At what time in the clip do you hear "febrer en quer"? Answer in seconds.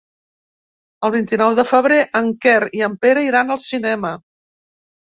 1.73-2.57